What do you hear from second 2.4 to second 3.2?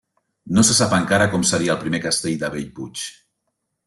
de Bellpuig.